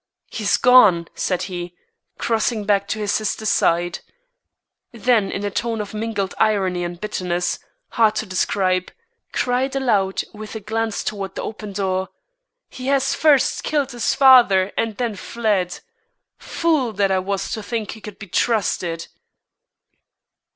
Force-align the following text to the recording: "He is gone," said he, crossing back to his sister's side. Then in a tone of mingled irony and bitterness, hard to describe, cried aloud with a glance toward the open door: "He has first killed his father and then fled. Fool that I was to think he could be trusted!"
"He 0.31 0.45
is 0.45 0.57
gone," 0.57 1.07
said 1.13 1.43
he, 1.43 1.75
crossing 2.17 2.63
back 2.65 2.87
to 2.87 2.97
his 2.97 3.11
sister's 3.11 3.49
side. 3.49 3.99
Then 4.91 5.31
in 5.31 5.43
a 5.45 5.51
tone 5.51 5.79
of 5.79 5.93
mingled 5.93 6.33
irony 6.39 6.83
and 6.83 6.99
bitterness, 6.99 7.59
hard 7.89 8.15
to 8.15 8.25
describe, 8.25 8.89
cried 9.31 9.75
aloud 9.75 10.23
with 10.33 10.55
a 10.55 10.59
glance 10.59 11.03
toward 11.03 11.35
the 11.35 11.43
open 11.43 11.73
door: 11.73 12.09
"He 12.67 12.87
has 12.87 13.13
first 13.13 13.63
killed 13.63 13.91
his 13.91 14.15
father 14.15 14.71
and 14.75 14.97
then 14.97 15.15
fled. 15.15 15.81
Fool 16.39 16.93
that 16.93 17.11
I 17.11 17.19
was 17.19 17.51
to 17.51 17.61
think 17.61 17.91
he 17.91 18.01
could 18.01 18.17
be 18.17 18.25
trusted!" 18.25 19.05